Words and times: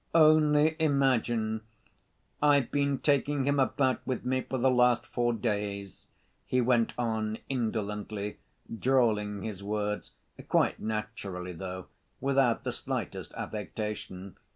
"Only 0.15 0.75
imagine, 0.79 1.61
I've 2.41 2.71
been 2.71 2.97
taking 2.97 3.43
him 3.45 3.59
about 3.59 4.01
with 4.03 4.25
me 4.25 4.41
for 4.41 4.57
the 4.57 4.71
last 4.71 5.05
four 5.05 5.31
days," 5.31 6.07
he 6.47 6.59
went 6.59 6.93
on, 6.97 7.37
indolently 7.49 8.39
drawling 8.79 9.43
his 9.43 9.61
words, 9.61 10.09
quite 10.47 10.79
naturally 10.79 11.53
though, 11.53 11.85
without 12.19 12.63
the 12.63 12.73
slightest 12.73 13.31
affectation. 13.35 14.37